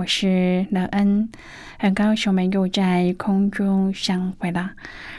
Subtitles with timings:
[0.00, 1.28] 我是乐恩，
[1.78, 4.70] 很高兴我们又在空中相会了。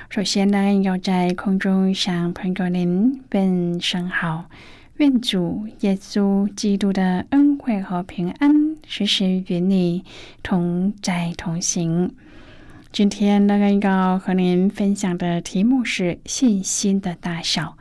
[0.10, 4.50] 首先呢，要在空中向朋友您问声好，
[4.98, 10.04] 愿主耶稣基督的恩惠和平安时时与你
[10.42, 12.16] 同在同行。
[12.92, 17.78] 今天乐恩要和您分享的题目是信心的大小。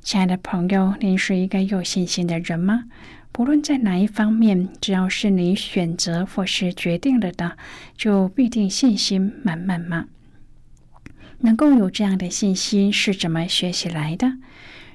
[0.00, 2.84] 亲爱的朋友，您是一个有信心的人吗？
[3.30, 7.56] 不论在哪一方面，只要是你选择或是决定了的，
[7.96, 10.06] 就必定信心满满吗？
[11.40, 14.38] 能够有这样的信心是怎么学习来的？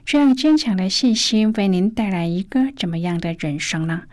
[0.06, 4.04] 这样坚强的信心为您带来一个怎么样的人生呢？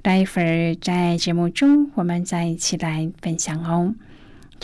[0.00, 3.94] 待会儿在节目中，我们再一起来分享哦。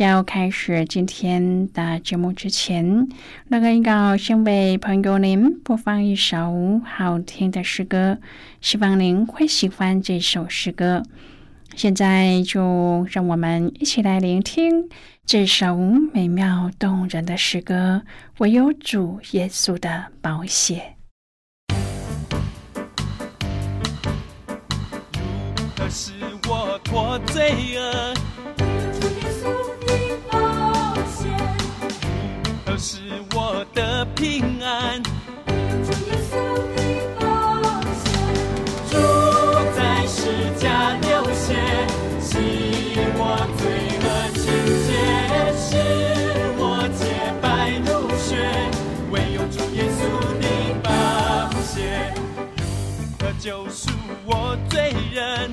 [0.05, 3.09] 要开始今天的节目之前，
[3.49, 8.19] 那个应该先为朋友您播放一首好听的诗歌，
[8.61, 11.03] 希望您会喜欢这首诗歌。
[11.75, 14.89] 现在就让我们一起来聆听
[15.27, 15.77] 这首
[16.13, 18.03] 美妙动人的诗歌
[18.39, 20.95] 《唯有主耶稣的宝血》。
[25.57, 26.13] 如何使
[26.49, 28.15] 我脱罪恶？
[32.81, 33.01] 是
[33.35, 35.03] 我的平安。
[38.89, 38.97] 主
[39.77, 41.57] 在世家流血，
[42.21, 42.39] 洗
[43.19, 43.67] 我罪
[44.01, 44.07] 恶
[44.39, 44.47] 清
[44.87, 44.89] 洁，
[45.59, 45.67] 使
[46.57, 46.63] 我
[46.97, 47.03] 洁
[47.43, 48.31] 白如雪。
[49.11, 50.01] 唯有主耶稣
[50.39, 50.47] 的
[50.81, 50.89] 宝
[51.63, 52.15] 血，
[53.03, 53.91] 如何救赎
[54.25, 55.51] 我罪人？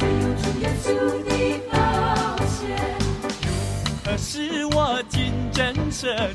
[0.00, 0.86] 唯有主耶稣
[1.24, 1.30] 的
[1.72, 1.74] 宝
[2.46, 2.76] 血，
[4.04, 6.34] 如何使我进真神？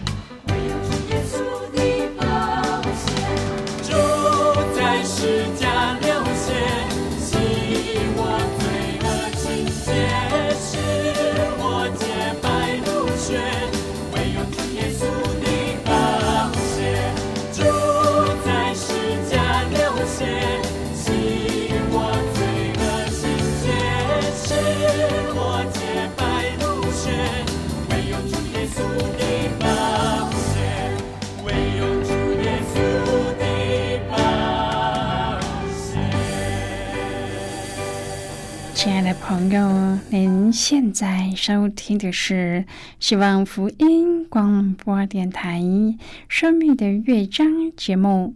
[39.41, 42.63] 朋友，您现在收听的是
[43.00, 45.59] 希望福音广播电台
[46.29, 48.35] 《生命的乐章》节目。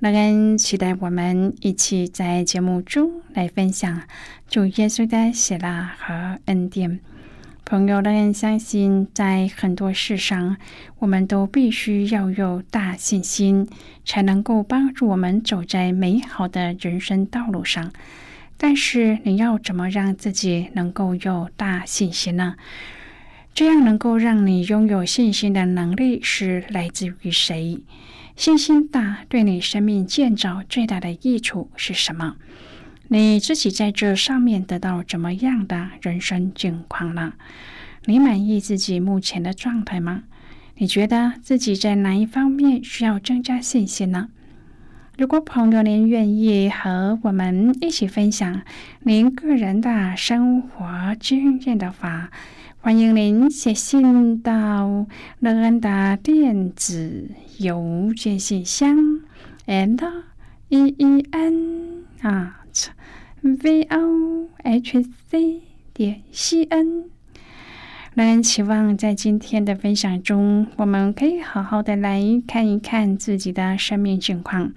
[0.00, 4.02] 那人期待我们一起在节目中来分享
[4.46, 7.00] 主耶稣的喜乐和恩典。
[7.64, 10.58] 朋友，让人相信，在很多事上，
[10.98, 13.66] 我们都必须要有大信心，
[14.04, 17.90] 才能够帮助我们走在美好的人生道路上。
[18.64, 22.54] 但是你要怎么让自己能够有大信心呢？
[23.52, 27.82] 这样能够让你拥有信心的能力是来自于谁？
[28.36, 32.36] 信心大对你生命建造最大的益处是什么？
[33.08, 37.32] 你自己在这上面得到怎么样的人生境况呢？
[38.04, 40.22] 你满意自己目前的状态吗？
[40.76, 44.28] 你觉得自己在哪一方面需要增加信心呢？
[45.18, 48.62] 如果朋友您愿意和我们一起分享
[49.00, 52.30] 您个人的生活经验的话，
[52.80, 55.06] 欢迎您写信到
[55.38, 59.20] 乐安的电子邮件信箱
[59.66, 60.02] ，and
[60.70, 62.86] e e n at
[63.42, 65.60] v o h c
[65.92, 67.11] 点 c n。
[68.14, 74.70] 让人期望在今天的分享中，我们可以好好的来看一看自己的生命情况。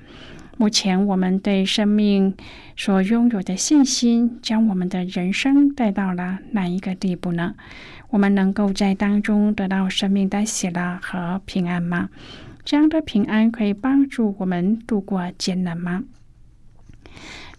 [0.55, 2.33] 目前我们对生命
[2.77, 7.55] 所拥有的信心，将我们的人生带到了哪一个地步呢？
[8.09, 12.07] 我们能够在当中得到生命的喜乐和平安吗？
[12.63, 16.05] 这样的平安可以帮助我们度过艰难吗？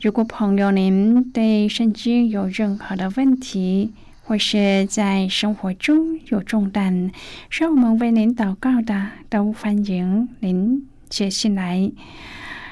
[0.00, 3.92] 如果朋友您对圣经有任何的问题，
[4.26, 7.12] 或是在生活中有重担，
[7.48, 11.92] 需要我们为您祷告的，都欢迎您写信来。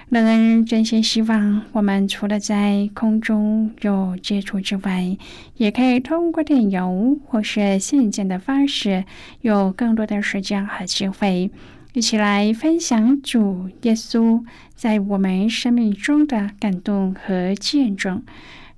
[0.08, 5.16] 乐恩真心希望，我们除了在空中有接触之外，
[5.56, 9.04] 也可以通过电邮或是信件的方式，
[9.40, 11.52] 有更多的时间和机会，
[11.92, 18.24] 一起来分享主耶稣在我们生命中的感动和见证。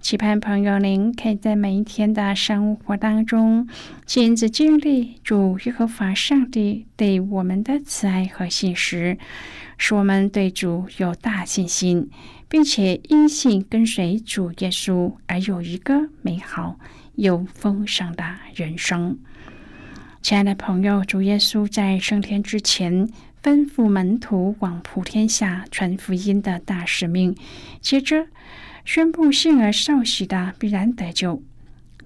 [0.07, 3.67] 期盼朋友您可以在每一天的生活当中，
[4.07, 9.19] 亲自经历主耶和华上帝对我们的慈爱和信实，
[9.77, 12.09] 使我们对主有大信心，
[12.49, 16.79] 并且因信跟随主耶稣而有一个美好
[17.17, 18.25] 又丰盛的
[18.55, 19.19] 人生。
[20.23, 23.09] 亲爱的朋友，主耶稣在升天之前
[23.43, 27.35] 吩咐门徒往普天下传福音的大使命，
[27.81, 28.29] 接着。
[28.87, 31.43] 宣布信而受洗的必然得救，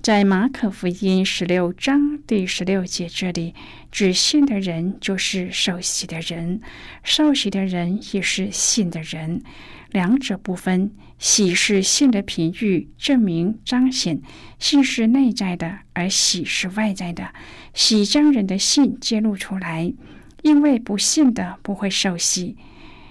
[0.02, 3.54] 在马可福音十六章第十六节这里，
[3.92, 6.62] 指信的人就是受洗的人，
[7.04, 9.42] 受洗的人也是信的人，
[9.90, 10.90] 两者不分。
[11.18, 14.22] 喜是信的凭据，证明彰显
[14.58, 17.34] 信是内在的，而喜是外在的。
[17.74, 19.92] 喜将人的信揭露出来，
[20.40, 22.56] 因为不信的不会受洗，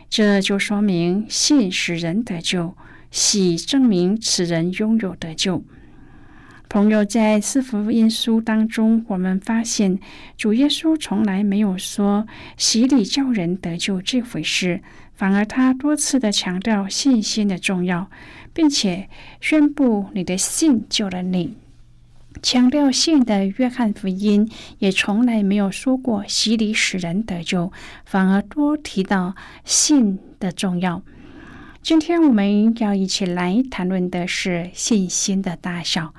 [0.10, 2.76] 这就说明信使人得救。
[3.12, 5.64] 喜证明此人拥有得救。
[6.68, 10.00] 朋友，在四福音书当中，我们发现
[10.38, 12.28] 主耶稣从来没有说
[12.58, 14.82] 洗礼叫人得救这回事，
[15.16, 18.12] 反而他多次的强调信心的重要，
[18.54, 19.10] 并且
[19.42, 21.56] 宣布你的信救了你。
[22.44, 24.48] 强调信的约翰福音
[24.78, 27.74] 也从来没有说过洗礼使人得救，
[28.06, 29.36] 反而多提到
[29.66, 31.02] 信的重要。
[31.82, 36.14] 今天我们要一起来谈论的是信心的大小。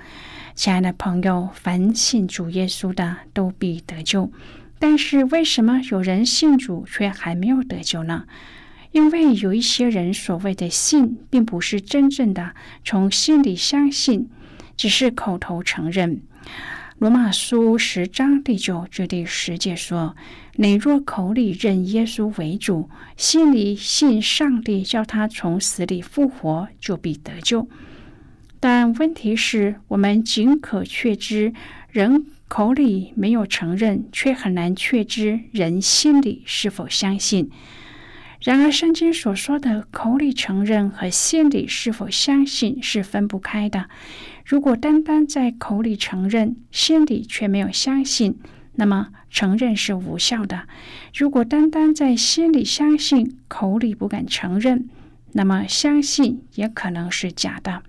[0.54, 4.32] 亲爱的朋友，凡信主耶稣的都必得救。
[4.78, 8.24] 但是为什么有人信主却还没有得救呢？
[8.90, 14.28] 因为有一些人所谓的信，并不是真正的从心里相信，
[14.76, 16.22] 只是口头承认。
[16.98, 20.16] 罗马书十章第九至第十节说
[20.62, 27.66] ：“你若口里认耶稣为主，心里信上帝叫他从死里复活，就必得救。”
[28.60, 31.54] 但问题是我们仅可确知
[31.88, 37.50] 人口里没有承认，却很难确知人心里是否相信。
[38.42, 43.88] 然而，圣经所说的口里承认和心里是否相信是分不开的。
[44.44, 48.36] 如果单单在口里承认，心里却没有相信，
[48.74, 50.66] 那么承认是无效的；
[51.14, 54.88] 如果单单在心里相信，口里不敢承认，
[55.32, 57.82] 那么相信也可能是假的。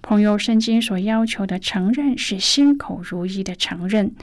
[0.00, 4.14] 朋友，圣经所要求的承认是心口如一的承认。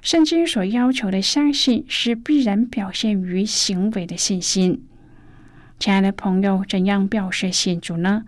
[0.00, 4.82] 圣经所要求的相信是必然表现于行为的信心。
[5.78, 8.24] 亲爱的朋友，怎样表示信主呢？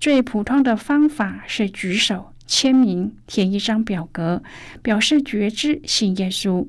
[0.00, 4.42] 最普通的方法是举手、签名、填一张表格，
[4.82, 6.66] 表示觉知信耶稣。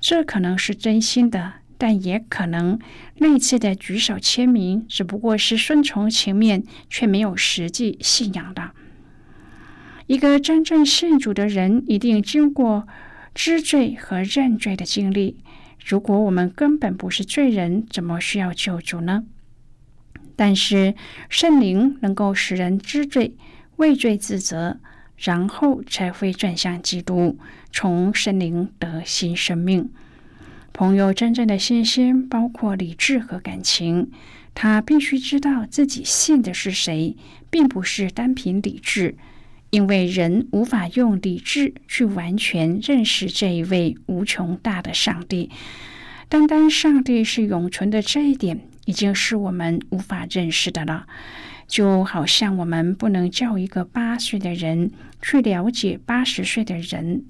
[0.00, 2.78] 这可能是真心的，但也可能
[3.16, 8.70] 那次的举手签名只不过是顺从情面，却没有实际信仰的。
[10.06, 12.86] 一个真正信主的人，一定经过。
[13.34, 15.36] 知罪和认罪的经历。
[15.86, 19.26] 如果我们根本不是罪人，怎么需要救主呢？
[20.34, 20.96] 但是
[21.28, 23.36] 圣灵能够使人知罪、
[23.76, 24.80] 畏罪自责，
[25.18, 27.36] 然后才会转向基督，
[27.72, 29.90] 从神灵得新生命。
[30.72, 34.10] 朋友真正的信心包括理智和感情，
[34.54, 37.16] 他必须知道自己信的是谁，
[37.50, 39.16] 并不是单凭理智。
[39.70, 45.50] 因为人无法用理智去完全认识这一位无穷大的上帝，
[46.30, 51.06] 单单上帝是永存的这一点，已经是我们无法认识的了。
[51.68, 54.90] 就好像我们不能叫一个八岁的人
[55.22, 57.22] 去了解八十岁的人，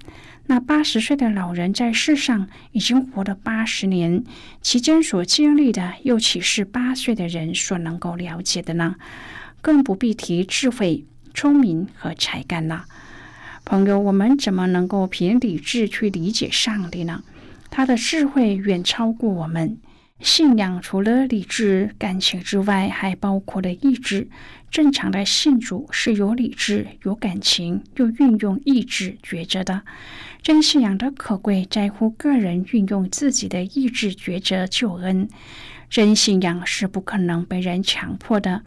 [0.47, 4.23] 那八十岁的老人在世上已经活了八十年，
[4.61, 8.95] 其间所经历的又岂是八岁的人所能够了解的呢？
[9.61, 11.05] 更不必提智慧。
[11.31, 12.85] 聪明和才干了，
[13.63, 17.23] 朋友，我们怎么能够凭理智去理解上帝呢？
[17.69, 19.77] 他的智慧远超过我们。
[20.19, 24.27] 信仰除了理智、感情之外，还包括了意志。
[24.69, 29.81] 正常的信主是有理智、有感情，又运用意志抉择的。
[30.43, 35.27] 真信仰的可贵在乎个人运用自己的意志抉择救恩。
[35.89, 38.61] 真信仰是不可能被人强迫的。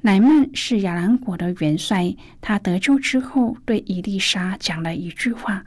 [0.00, 5.64] 乃曼是亚兰国的元帅，他得救之后对伊丽莎讲了一句话。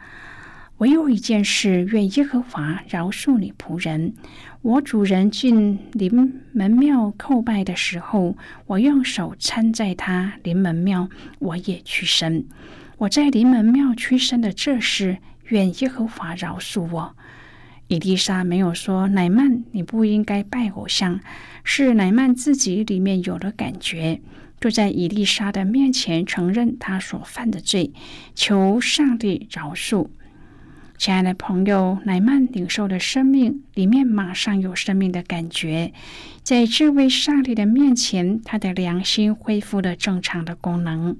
[0.80, 4.14] 唯有一件事，愿耶和华饶恕你仆人。
[4.66, 11.08] 我主人进临门庙叩拜的时候，我用手搀在他临门庙，
[11.38, 12.48] 我也屈身。
[12.98, 15.20] 我在临门庙屈身的这事，
[15.50, 17.16] 愿耶和华饶恕我。
[17.90, 21.20] 伊丽莎没有说乃曼，你不应该拜偶像，
[21.64, 24.20] 是乃曼自己里面有了感觉，
[24.60, 27.94] 就在伊丽莎的面前承认他所犯的罪，
[28.34, 30.08] 求上帝饶恕。
[30.98, 35.92] 亲爱的朋友，乃曼领受的生命里面马上有生命的感觉，
[36.42, 41.18] 在这位上帝的面前，他的良心恢复了正常的功能。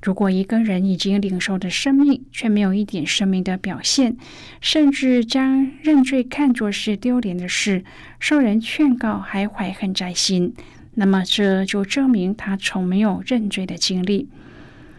[0.00, 4.16] 如果一个人已经领受的生命，却没有一点生命的表现，
[4.60, 7.84] 甚至将认罪看作是丢脸的事，
[8.20, 10.54] 受人劝告还怀恨在心，
[10.94, 14.28] 那么这就证明他从没有认罪的经历。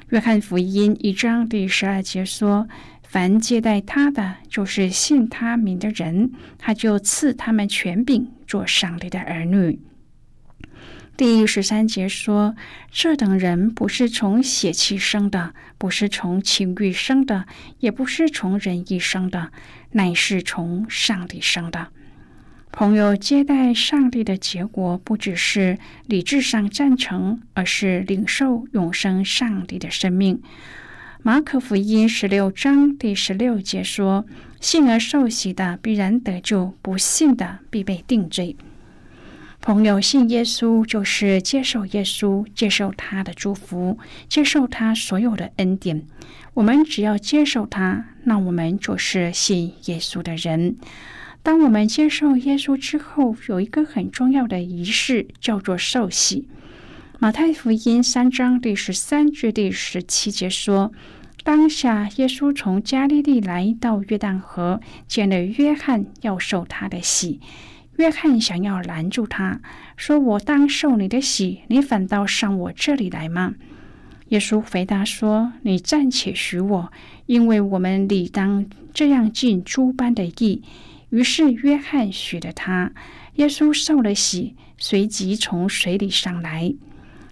[0.09, 2.67] 约翰福音一章第十二节说。
[3.13, 9.79] 凡接待他的，就是信他名的人，他就赐他们权柄，做上帝的儿女。
[11.15, 12.55] 第十三节说
[12.89, 17.45] ：“这等人不是从血气生的，不是从情欲生的，
[17.77, 19.51] 也不是从人意生的，
[19.91, 21.89] 乃是从上帝生的。”
[22.73, 25.77] 朋友接待上帝的结果，不只是
[26.07, 30.41] 理智上赞成，而是领受永生上帝的生命。
[31.25, 34.25] 马可福音十六章第十六节说
[34.59, 38.57] ：“信而受洗的必然得救，不信的必被定罪。”
[39.61, 46.05] 朋友，信耶稣就是接受耶稣，接受他的祝福，接受他所有的恩典。
[46.55, 50.75] 我们只要接受他，那我们就是信耶稣的人。
[51.41, 56.49] 当我们接受耶稣之后，有一个很重要的仪式，叫做受洗。
[57.19, 60.91] 马太福音三章第十三至第十七节说
[61.43, 67.41] ：“当下耶稣从加利利来到约旦河，见了约翰，要受他的洗。
[67.97, 69.59] 约翰想要拦住他，
[69.97, 73.55] 说：‘我当受你的洗，你反倒上我这里来吗？’
[74.29, 76.91] 耶稣回答说：‘你暂且许我，
[77.25, 80.63] 因为我们理当这样尽诸般的义。’
[81.11, 82.93] 于是约翰许了他。
[83.35, 86.73] 耶稣受了洗，随即从水里上来。”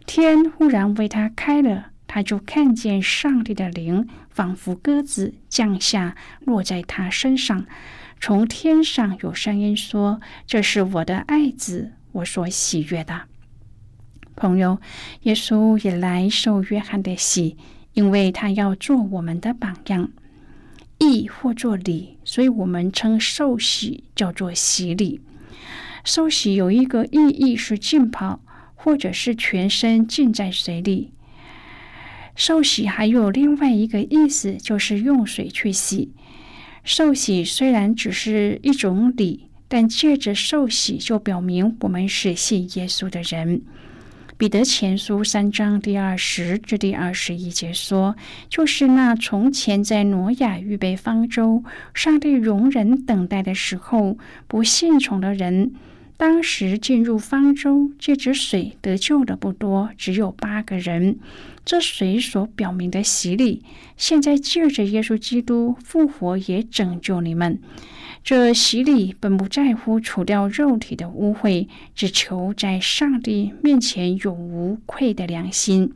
[0.06, 7.66] 天忽然为他开了，他就看见上帝的灵仿佛鸽子降下，落在他身上。
[8.20, 13.22] 从天上有声音说：“这是我的爱子，我所喜悦的。”
[14.36, 14.82] 朋友，
[15.22, 17.56] 耶稣也来受约翰的洗，
[17.94, 20.12] 因为他要做我们的榜样。
[20.98, 25.22] 义或做礼，所以我们称受洗叫做洗礼。
[26.04, 28.42] 受洗有一个意义是浸泡。
[28.84, 31.12] 或者是全身浸在水里，
[32.36, 36.12] 受洗还有另外一个意思，就是用水去洗。
[36.84, 43.62] 受洗虽然只是一种礼，但借着受洗就表明我们是信耶稣的人。
[44.38, 48.16] 彼得前书三章第二十至第二十一节说，
[48.50, 55.74] 就是那从前在挪亚预备方舟，上帝容忍等待的时候，不信从的人。
[56.22, 61.18] 当时进入方舟借着水得救的不多，只有八个人。
[61.66, 63.64] 这水所表明的洗礼，
[63.98, 67.60] 现在借着耶稣基督复活也拯救你们。
[68.24, 75.92] 这洗礼本不在乎除掉肉体的污秽，只求在上帝面前永无愧的良心。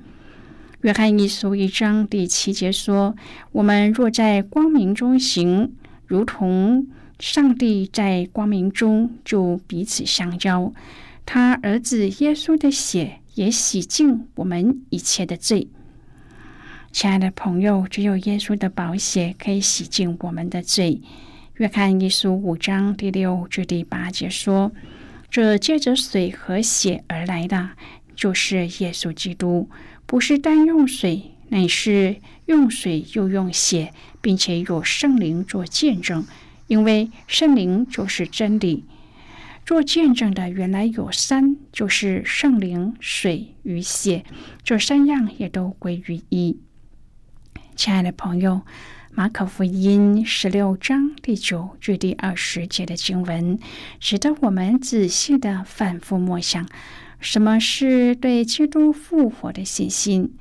[0.81, 3.15] 约翰一书一章第七节说
[3.53, 5.71] ：“我们若在光明中行，
[6.07, 6.87] 如同……”
[7.19, 10.73] 上帝在光明中就彼此相交，
[11.25, 15.69] 他儿子耶稣的血也洗净我们一切的罪。
[16.91, 21.01] 亲爱的朋友，只有耶稣的宝血可以洗净我们的罪。
[21.55, 24.73] 约翰一书五章第六至第八节说
[25.31, 27.69] ：“这借着水和血而来的，
[28.13, 29.69] 就是耶稣基督，
[30.05, 36.25] 不是单用水，乃是用水又用血，并且有圣灵做见证。”
[36.67, 38.85] 因为圣灵就是真理，
[39.65, 44.23] 做见证的原来有三，就是圣灵、水与血，
[44.63, 46.59] 这三样也都归于一。
[47.75, 48.61] 亲爱的朋友，
[49.11, 53.59] 马可福音十六章第九至第二十节的经文，
[53.99, 56.67] 值得我们仔细的反复默想。
[57.19, 60.35] 什么是对基督复活的信心？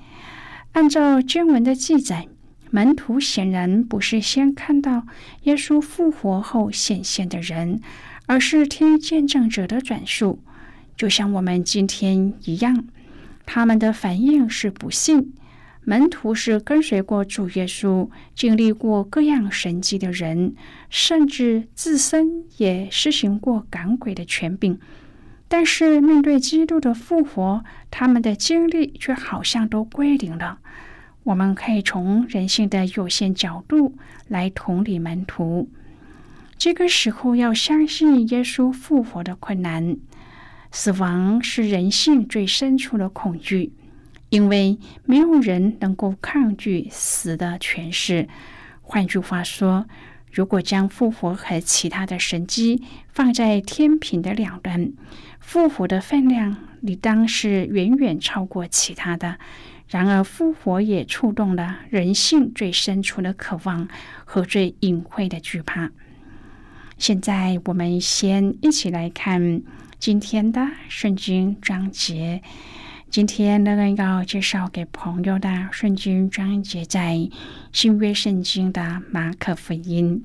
[0.72, 2.28] 按照经文的记载，
[2.74, 5.06] 门徒显然不是先看到
[5.44, 7.80] 耶稣复活后显现的人，
[8.26, 10.42] 而是听见证者的转述，
[10.96, 12.84] 就像我们今天一样。
[13.46, 15.32] 他们的反应是不信。
[15.84, 20.56] 门徒是跟随过主耶稣、经历过各样神迹的人，
[20.90, 24.76] 甚至自身也施行过赶鬼的权柄。
[25.46, 27.62] 但是面对基督的复活，
[27.92, 30.58] 他们的经历却好像都归零了。
[31.24, 33.96] 我们可以从人性的有限角度
[34.28, 35.68] 来同理门徒。
[36.56, 39.96] 这个时候要相信耶稣复活的困难，
[40.70, 43.72] 死亡是人性最深处的恐惧。
[44.30, 48.28] 因为没有人能够抗拒死的权势。
[48.82, 49.86] 换句话说，
[50.32, 54.92] 如果将复活和其他的神迹放在天平的两端，
[55.38, 59.38] 复活的分量理当是远远超过其他的。
[59.88, 63.88] 然而，复活也触动了人性最深处的渴望
[64.24, 65.90] 和最隐晦的惧怕。
[66.96, 69.62] 现在，我们先一起来看
[69.98, 72.42] 今天的圣经章节。
[73.10, 77.28] 今天乐恩要介绍给朋友的圣经章节在
[77.70, 80.24] 新约圣经的马可福音。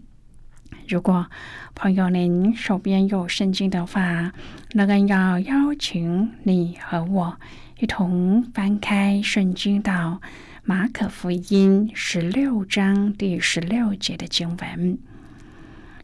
[0.88, 1.28] 如果
[1.76, 4.34] 朋友您手边有圣经的话，
[4.74, 7.38] 乐恩要邀请你和我
[7.80, 10.22] 一同翻开圣经到
[10.64, 14.98] 马可福音十六章第十六节的经文。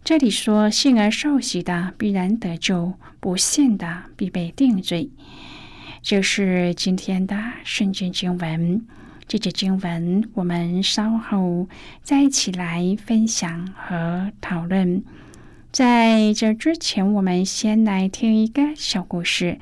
[0.04, 5.10] 这里说：“信而受洗的必然得救，不信的必被定罪。”
[6.04, 8.86] 就是今天的圣经经文，
[9.28, 11.68] 这节经文我们稍后
[12.04, 15.04] 再一起来分享和讨论。
[15.72, 19.58] 在这之前，我们先来听一个小故事。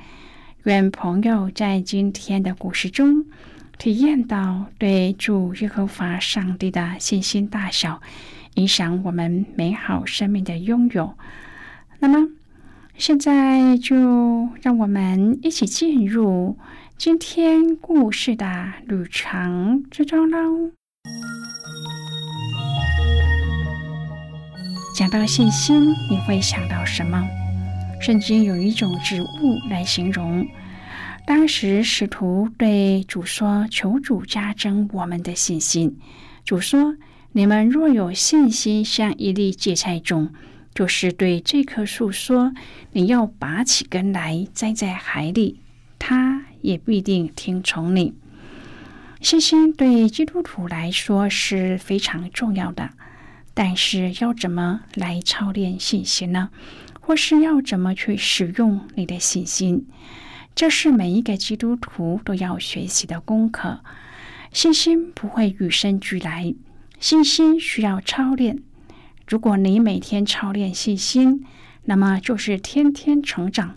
[0.64, 3.24] 愿朋友在今天的故事中
[3.78, 8.02] 体验到对主耶和华上帝的信心大小，
[8.54, 11.14] 影响我们美好生命的拥有。
[12.00, 12.28] 那么。
[12.96, 16.56] 现在就让我们一起进入
[16.96, 20.70] 今天故事的旅程之中喽。
[24.96, 27.20] 讲到信心，你会想到什么？
[28.00, 30.46] 圣经有一种植物来形容。
[31.26, 35.98] 当时使徒对主说：“求主加增我们的信心。”
[36.46, 36.96] 主说
[37.32, 40.32] ：“你们若有信心，像一粒芥菜种。”
[40.74, 42.52] 就是对这棵树说
[42.92, 45.60] ：“你要拔起根来栽在海里，
[45.98, 48.14] 它也必定听从你。”
[49.22, 52.90] 信心对基督徒来说是非常重要的，
[53.54, 56.50] 但是要怎么来操练信心呢？
[57.00, 59.86] 或是要怎么去使用你的信心？
[60.54, 63.80] 这是每一个基督徒都要学习的功课。
[64.52, 66.54] 信心不会与生俱来，
[67.00, 68.62] 信心需要操练。
[69.26, 71.44] 如果你每天操练信心，
[71.84, 73.76] 那么就是天天成长。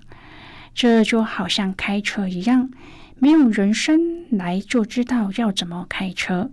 [0.78, 2.70] 这就好像开车一样，
[3.18, 6.52] 没有人生来就知道要怎么开车。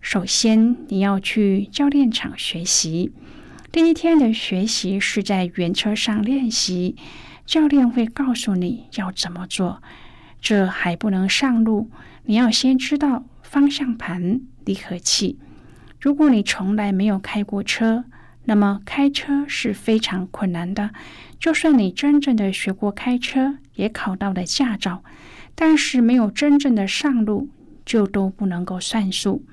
[0.00, 3.12] 首先，你要去教练场学习。
[3.70, 6.96] 第一天的学习是在原车上练习，
[7.44, 9.82] 教练会告诉你要怎么做。
[10.40, 11.90] 这还不能上路，
[12.24, 15.38] 你要先知道方向盘、离合器。
[16.00, 18.04] 如果你从来没有开过车，
[18.44, 20.92] 那么开车是非常困难的，
[21.38, 25.04] 就算你真正的学过开车，也考到了驾照，
[25.54, 27.48] 但是没有真正的上路，
[27.84, 29.44] 就都不能够算数。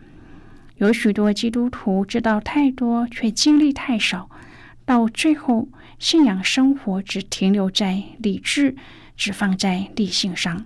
[0.78, 4.30] 有许多基督徒知道太多，却经历太少，
[4.86, 8.76] 到最后信仰生活只停留在理智，
[9.16, 10.66] 只放在理性上。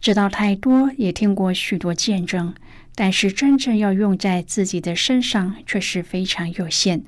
[0.00, 2.54] 知道太多，也听过许多见证，
[2.94, 7.02] 但是真正要用在自己的身上，却是非常有限。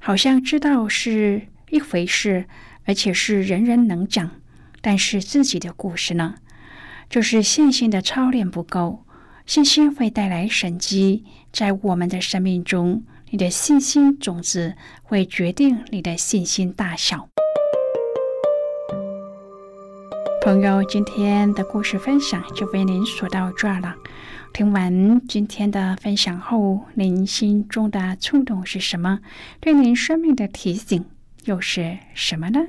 [0.00, 2.46] 好像知道是一回事，
[2.84, 4.30] 而且是人人能讲，
[4.86, 6.34] 但是自己的故事呢？
[7.08, 9.06] 就是信心的操练不够。
[9.46, 17.30] 信心会带来神机，在我们的生命中，你的信心种子会决定你的信心大小。
[20.42, 23.94] 朋友，今天的故事分享就为您说到这儿了。
[24.52, 29.20] 听完今天的分享后，您心中的触动是什么？
[29.60, 31.06] 对您生命的提醒
[31.44, 32.60] 又是什么呢？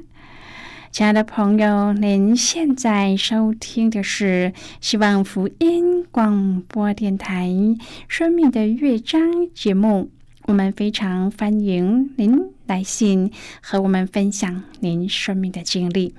[0.96, 7.50] 亲爱的朋友，您现在收听的是希望福音广播电台
[8.08, 9.22] 《生命的乐章》
[9.54, 10.10] 节目，
[10.44, 13.30] 我们非常欢迎您来信
[13.62, 16.16] 和我们分享您生命的经历。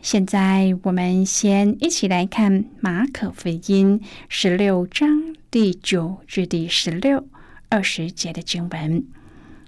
[0.00, 7.26] 现在，我们先一起来看马可福音十六章第九至第十六、
[7.68, 9.04] 二十节的经文。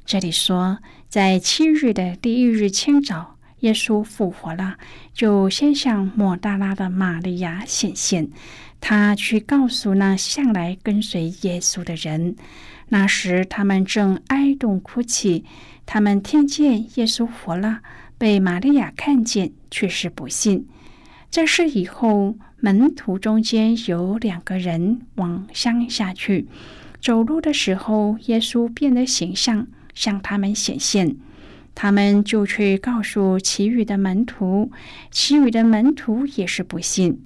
[0.06, 4.76] 这里说，在七日的第一日清早，耶稣复活了，
[5.12, 8.28] 就先向抹大拉的玛利亚显现。
[8.80, 12.36] 他去告诉那向来跟随耶稣的人。
[12.90, 15.44] 那时，他们正哀痛哭泣。
[15.84, 17.80] 他们听见耶稣活了，
[18.16, 20.66] 被玛利亚看见，却是不信。
[21.30, 26.46] 这事以后，门徒中间有两个人往乡下去，
[27.00, 31.16] 走路的时候，耶稣变了形象，向他们显现。
[31.80, 34.72] 他们就去告诉其余的门徒，
[35.12, 37.22] 其余的门徒也是不信。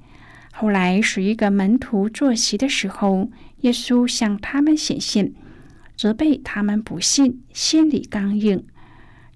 [0.53, 3.31] 后来，十一个门徒坐席的时候，
[3.63, 5.33] 耶稣向他们显现。
[5.97, 8.63] 责备他们不信，心里刚硬，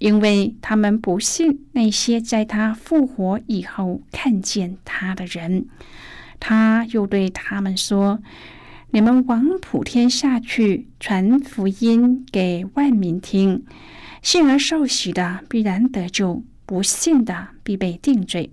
[0.01, 5.65] 因为他们不信那些在他复活以后看见他的人。
[6.39, 8.21] 他又对他们说
[8.93, 13.65] ：“你们往普天下去，传福音给万民听。
[14.27, 18.51] 信而受洗的必然得救，不信的必被定罪。”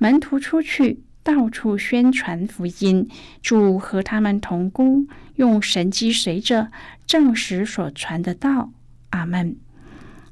[0.00, 1.00] 门徒出去。
[1.24, 3.08] 到处宣传福音，
[3.42, 6.72] 主和他们同工，用神机随着
[7.06, 8.72] 证实所传的道。
[9.10, 9.54] 阿门。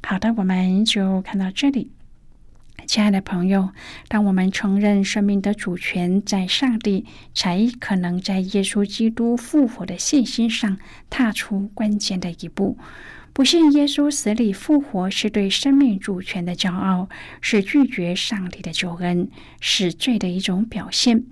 [0.03, 1.93] 好的，我们就看到这里。
[2.87, 3.69] 亲爱的朋友，
[4.09, 10.77] 当我们承认生命的主权在上帝，才可能在耶稣基督复活的信心上
[11.09, 12.77] 踏出关键的一步。
[13.33, 17.09] 不信耶稣死里复活是对生命主权的骄傲，
[17.41, 19.29] 是拒绝上帝的救恩，
[19.61, 21.25] 是罪的一种表现。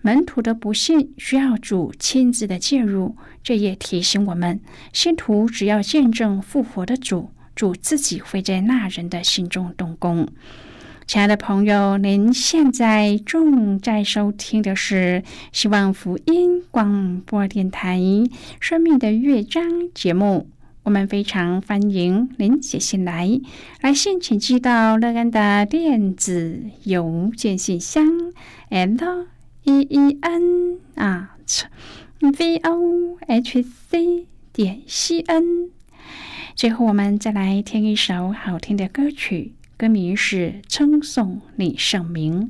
[0.00, 4.60] 门徒的不信需要主亲自的介入，这也提醒我们：
[4.92, 10.28] 信徒只要见证复活的主，主自己会在那人的心中动工。
[11.06, 15.22] 亲爱的朋友，您现在正在收听的是
[15.52, 17.98] 希望福音广播电台
[18.58, 20.48] 《生命的乐章》节目。
[20.86, 23.40] 我们非常欢迎您写信来，
[23.80, 28.06] 来信请寄到乐安的电子邮件信箱
[28.68, 29.26] ，l
[29.64, 31.64] e e n at
[32.20, 35.70] v o h c 点 c n。
[36.54, 42.42] 最后，我们再来听一首好听的歌曲，歌名是《称颂你圣名》。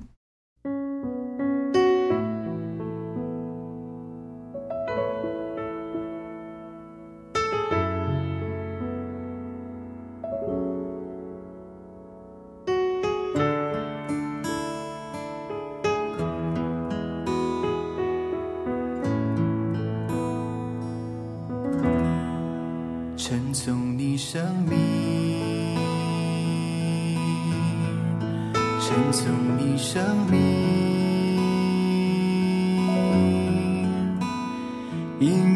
[35.19, 35.56] 因。